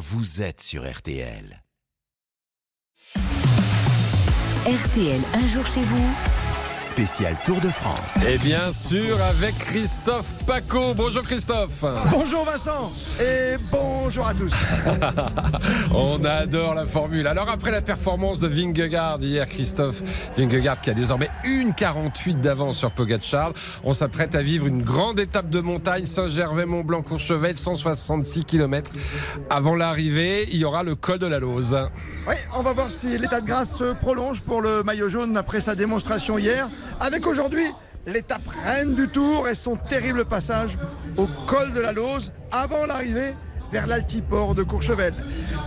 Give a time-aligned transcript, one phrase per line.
[0.00, 1.62] vous êtes sur RTL.
[4.64, 6.16] RTL, un jour chez vous.
[7.00, 8.18] Spécial Tour de France.
[8.28, 10.92] Et bien sûr avec Christophe Paco.
[10.94, 11.82] Bonjour Christophe.
[12.10, 14.52] Bonjour Vincent et bonjour à tous.
[15.94, 17.26] On adore la formule.
[17.26, 20.02] Alors après la performance de Vingegaard hier, Christophe
[20.36, 25.20] Vingegaard qui a désormais une 48 d'avance sur Pogacar, on s'apprête à vivre une grande
[25.20, 28.92] étape de montagne Saint-Gervais-Mont-Blanc Courchevel 166 km.
[29.48, 31.78] Avant l'arrivée, il y aura le col de la Lose.
[32.28, 35.60] Oui, on va voir si l'état de grâce se prolonge pour le maillot jaune après
[35.60, 36.68] sa démonstration hier.
[37.00, 37.64] Avec aujourd'hui
[38.06, 40.78] l'étape reine du tour et son terrible passage
[41.16, 43.34] au col de la Lose avant l'arrivée
[43.72, 45.14] vers l'altiport de Courchevel.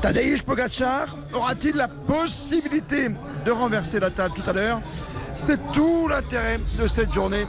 [0.02, 3.10] Tadej Pogacar aura-t-il la possibilité
[3.46, 4.82] de renverser la table tout à l'heure?
[5.36, 7.48] C'est tout l'intérêt de cette journée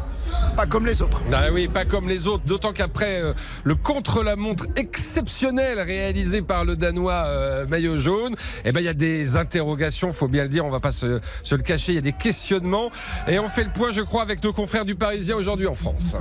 [0.54, 1.22] pas comme les autres.
[1.32, 2.44] Ah oui, pas comme les autres.
[2.44, 3.32] D'autant qu'après euh,
[3.64, 8.94] le contre-la-montre exceptionnel réalisé par le Danois euh, maillot jaune, eh ben il y a
[8.94, 11.92] des interrogations, faut bien le dire, on va pas se, se le cacher.
[11.92, 12.90] Il y a des questionnements
[13.26, 16.16] et on fait le point, je crois, avec nos confrères du Parisien aujourd'hui en France.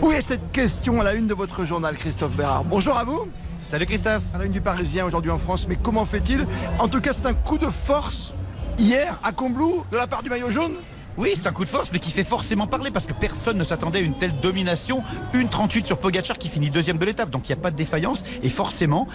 [0.00, 2.64] Où est cette question à la une de votre journal, Christophe Bérard?
[2.64, 3.28] Bonjour à vous.
[3.58, 4.22] Salut Christophe.
[4.34, 6.46] À la une du Parisien aujourd'hui en France, mais comment fait-il?
[6.78, 8.32] En tout cas, c'est un coup de force
[8.78, 10.72] hier à Combloux de la part du maillot jaune?
[11.18, 13.64] Oui, c'est un coup de force, mais qui fait forcément parler parce que personne ne
[13.64, 15.02] s'attendait à une telle domination.
[15.34, 17.76] Une 38 sur Pogacar qui finit deuxième de l'étape, donc il n'y a pas de
[17.76, 18.24] défaillance.
[18.42, 19.06] Et forcément,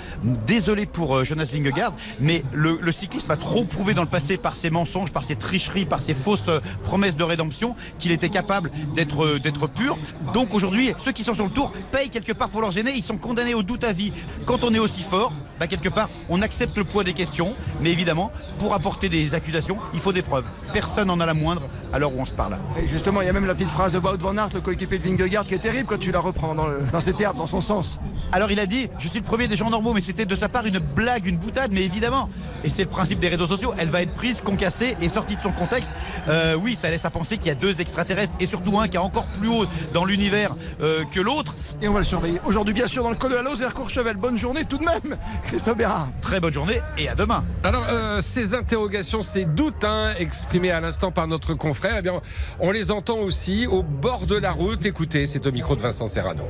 [0.46, 4.56] désolé pour euh, Jonas Vingegaard, mais le, cycliste a trop prouvé dans le passé par
[4.56, 8.72] ses mensonges, par ses tricheries, par ses fausses euh, promesses de rédemption qu'il était capable
[8.96, 9.98] d'être euh, d'être pur.
[10.34, 12.92] Donc aujourd'hui, ceux qui sont sur le tour payent quelque part pour leur gêner.
[12.96, 14.14] Ils sont condamnés au doute à vie.
[14.46, 17.92] Quand on est aussi fort, bah quelque part, on accepte le poids des questions, mais
[17.92, 20.46] évidemment, pour apporter des accusations, il faut des preuves.
[20.74, 21.64] Personne n'en a la moindre
[21.94, 22.58] à l'heure où on se parle.
[22.82, 25.00] Et justement, il y a même la petite phrase de Wout van Aert, le coéquipier
[25.00, 27.48] de Vingegaard, qui est terrible quand tu la reprends dans, le, dans ses termes, dans
[27.48, 28.00] son sens.
[28.32, 30.50] Alors il a dit, je suis le premier des gens normaux, mais c'était de sa
[30.50, 32.30] part une blague, une boutade, mais évidemment,
[32.64, 35.42] et c'est le principe des réseaux sociaux, elle va être prise, concassée et sortie de
[35.42, 35.92] son contexte.
[36.28, 38.98] Euh, oui, ça laisse à penser qu'il y a deux extraterrestres, et surtout un qui
[38.98, 41.54] est encore plus haut dans l'univers euh, que l'autre.
[41.82, 42.40] Et on va le surveiller.
[42.46, 44.18] Aujourd'hui, bien sûr, dans le col de la Lose vers Courchevel.
[44.18, 45.18] Bonne journée tout de même,
[45.48, 46.10] Christophe Bérard.
[46.22, 47.42] Très bonne journée, et à demain.
[47.64, 52.22] Alors, euh, ces interrogations, ces doutes hein, exprimés à l'instant par notre confrère, eh bien,
[52.60, 54.86] on les entend aussi au bord de la route.
[54.86, 56.44] Écoutez, c'est au micro de Vincent Serrano.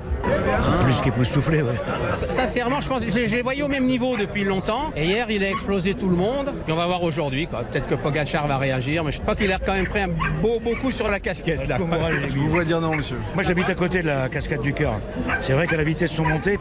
[0.81, 1.75] Plus qu'époustouflé, ouais.
[2.27, 4.91] Sincèrement, je pense que j'ai voyé au même niveau depuis longtemps.
[4.95, 6.53] Et hier, il a explosé tout le monde.
[6.63, 7.45] Puis on va voir aujourd'hui.
[7.45, 10.09] Peut-être que Pogacar va réagir, mais je crois qu'il a quand même pris un
[10.41, 11.67] beau, beau coup sur la casquette.
[11.67, 11.77] Là.
[12.29, 13.17] Je vous vois dire non, monsieur.
[13.35, 14.99] Moi, j'habite à côté de la cascade du cœur.
[15.41, 16.59] C'est vrai qu'à la vitesse sont montées,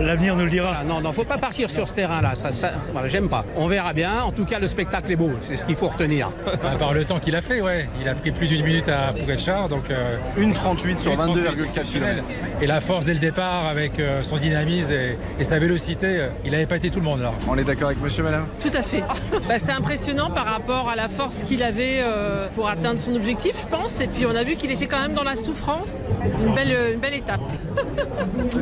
[0.00, 0.76] L'avenir nous le dira.
[0.80, 2.34] Ah non, non, faut pas partir sur ce terrain-là.
[2.34, 3.44] Ça, ça voilà, j'aime pas.
[3.56, 4.22] On verra bien.
[4.22, 5.30] En tout cas, le spectacle est beau.
[5.40, 6.30] C'est ce qu'il faut retenir.
[6.64, 7.88] À part le temps qu'il a fait, ouais.
[8.00, 9.90] Il a pris plus d'une minute à Pogacar, donc.
[9.90, 12.24] Euh, une 38 sur 22,4 km.
[12.60, 16.28] Et la force dès le départ, avec euh, son dynamisme et, et, sa vélocité, euh,
[16.44, 17.32] il avait pas été tout le monde là.
[17.48, 19.02] On est d'accord avec Monsieur, Madame Tout à fait.
[19.48, 23.54] bah, c'est impressionnant par rapport à la force qu'il avait euh, pour atteindre son objectif,
[23.62, 24.00] je pense.
[24.00, 26.10] Et puis on a vu qu'il était quand même dans la souffrance.
[26.44, 27.40] Une belle, une belle étape.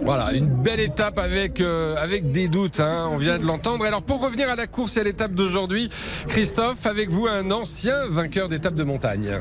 [0.04, 1.60] voilà, une belle étape avec.
[1.60, 3.84] Euh, avec des doutes, hein, on vient de l'entendre.
[3.84, 5.90] Alors pour revenir à la course et à l'étape d'aujourd'hui,
[6.28, 9.38] Christophe, avec vous un ancien vainqueur d'étape de montagne.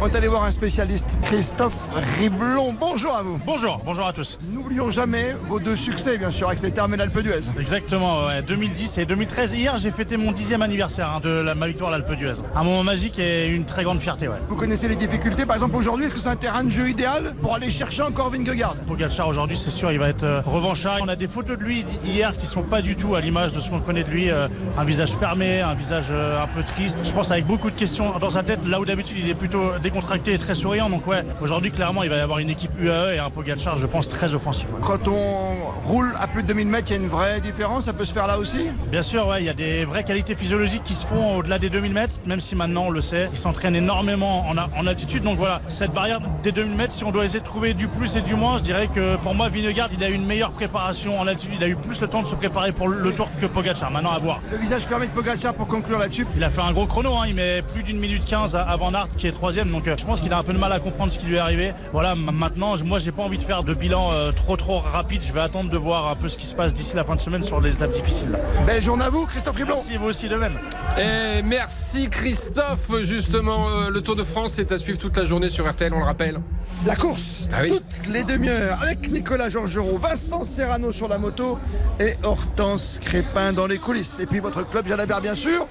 [0.00, 1.88] On est allé voir un spécialiste, Christophe
[2.20, 2.72] Riblon.
[2.78, 3.40] Bonjour à vous.
[3.44, 4.38] Bonjour, bonjour à tous.
[4.52, 7.50] N'oublions jamais vos deux succès, bien sûr, avec cette armée d'Alpe d'Huez.
[7.58, 9.54] Exactement, ouais, 2010 et 2013.
[9.54, 12.34] Hier, j'ai fêté mon dixième anniversaire hein, de la, ma victoire à l'Alpe d'Huez.
[12.54, 14.28] Un moment magique et une très grande fierté.
[14.28, 14.36] Ouais.
[14.48, 17.34] Vous connaissez les difficultés, par exemple aujourd'hui, est-ce que c'est un terrain de jeu idéal
[17.40, 18.76] pour aller chercher encore Vingegaard?
[18.86, 20.98] Pogacar aujourd'hui, c'est sûr, il va être euh, revanchard.
[21.02, 23.58] On a des photos de lui hier qui sont pas du tout à l'image de
[23.58, 24.30] ce qu'on connaît de lui.
[24.30, 24.46] Euh,
[24.78, 27.00] un visage fermé, un visage euh, un peu triste.
[27.04, 29.72] Je pense avec beaucoup de questions dans sa tête, là où d'habitude il est plutôt
[29.88, 30.90] décontracté et très souriant.
[30.90, 33.86] Donc ouais, aujourd'hui clairement il va y avoir une équipe UAE et un Pogacar, je
[33.86, 34.66] pense, très offensif.
[34.72, 34.80] Ouais.
[34.82, 37.84] Quand on roule à plus de 2000 mètres, il y a une vraie différence.
[37.84, 38.66] Ça peut se faire là aussi?
[38.90, 41.70] Bien sûr, ouais, il y a des vraies qualités physiologiques qui se font au-delà des
[41.70, 45.22] 2000 mètres, même si maintenant on le sait, il s'entraîne énormément en, en, altitude.
[45.22, 48.16] Donc voilà, cette barrière des 2000 mètres, si on doit essayer de trouver du plus
[48.16, 51.18] et du moins, je dirais que pour moi, Vingegaard, il a eu une meilleure préparation
[51.18, 51.56] en altitude.
[51.58, 53.90] Il a eu plus le temps de se préparer pour le tour que Pogacar.
[53.90, 54.40] Maintenant à voir.
[54.50, 56.26] Le visage fermé de Pogacar pour conclure là-dessus.
[56.36, 57.24] Il a fait un gros chrono, hein.
[57.26, 59.68] il met plus d'une minute 15 avant Nart qui est troisième.
[59.78, 61.36] Donc euh, je pense qu'il a un peu de mal à comprendre ce qui lui
[61.36, 61.72] est arrivé.
[61.92, 65.22] Voilà, maintenant, moi j'ai pas envie de faire de bilan euh, trop trop rapide.
[65.22, 67.20] Je vais attendre de voir un peu ce qui se passe d'ici la fin de
[67.20, 68.36] semaine sur les étapes difficiles.
[68.66, 69.76] Belle journée à vous, Christophe Riblon.
[69.76, 70.58] Merci, vous aussi de même.
[70.98, 72.90] Et merci Christophe.
[73.02, 76.00] Justement, euh, le Tour de France est à suivre toute la journée sur RTL, on
[76.00, 76.40] le rappelle.
[76.84, 77.70] La course, ah oui.
[77.70, 81.56] toutes les demi-heures, avec Nicolas Georgerot, Vincent Serrano sur la moto
[82.00, 84.18] et Hortense Crépin dans les coulisses.
[84.18, 85.68] Et puis votre club Jalabert, bien sûr,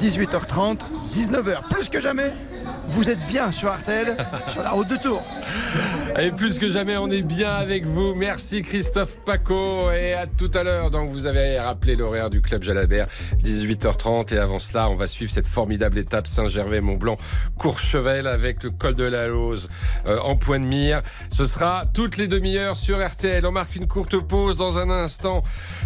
[0.00, 0.80] 18h30,
[1.12, 1.68] 19h.
[1.70, 2.34] Plus que jamais,
[2.88, 4.16] vous êtes bien sur RTL,
[4.48, 5.22] sur la route de Tours.
[6.18, 8.14] Et plus que jamais, on est bien avec vous.
[8.14, 9.90] Merci Christophe Paco.
[9.92, 10.90] Et à tout à l'heure.
[10.90, 13.06] Donc, vous avez rappelé l'horaire du Club Jalabert,
[13.44, 14.34] 18h30.
[14.34, 17.18] Et avant cela, on va suivre cette formidable étape Saint-Gervais-Mont-Blanc,
[17.56, 19.68] Courchevel avec le col de la Lose
[20.06, 21.02] euh, en point de mire.
[21.30, 23.46] Ce sera toutes les demi-heures sur RTL.
[23.46, 25.42] On marque une courte pause dans un instant.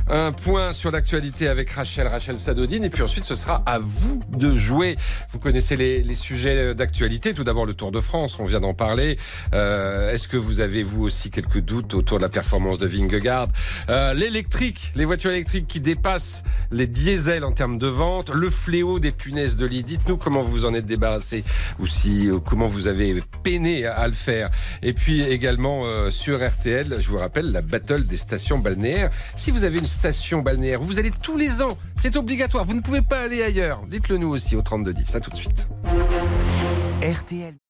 [0.08, 2.84] Un point sur l'actualité avec Rachel, Rachel Sadodine.
[2.84, 4.96] Et puis ensuite, ce sera à vous de jouer.
[5.30, 6.91] Vous connaissez les, les sujets d'actualité.
[6.92, 8.38] Tout d'abord, le Tour de France.
[8.38, 9.18] On vient d'en parler.
[9.54, 13.48] Euh, Est-ce que vous avez, vous aussi, quelques doutes autour de la performance de Vingegaard?
[13.88, 18.30] Euh, L'électrique, les voitures électriques qui dépassent les diesels en termes de vente.
[18.30, 19.82] Le fléau des punaises de lit.
[19.82, 21.44] Dites-nous comment vous en êtes débarrassé
[21.80, 24.50] ou si, euh, comment vous avez peiné à, le faire.
[24.82, 29.10] Et puis également sur RTL, je vous rappelle, la battle des stations balnéaires.
[29.36, 31.76] Si vous avez une station balnéaire, vous allez tous les ans.
[31.96, 32.64] C'est obligatoire.
[32.64, 33.82] Vous ne pouvez pas aller ailleurs.
[33.88, 35.16] Dites-le nous aussi au 3210.
[35.16, 35.66] À tout de suite.
[37.02, 37.61] RTL.